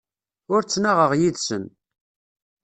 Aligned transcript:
Ur 0.53 0.61
ttnaɣeɣ 0.63 1.11
yid-sen. 1.19 1.65